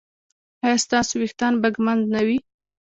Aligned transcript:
ایا 0.63 0.77
ستاسو 0.85 1.13
ویښتان 1.17 1.53
به 1.61 1.67
ږمنځ 1.75 2.01
نه 2.13 2.21
وي؟ 2.27 2.37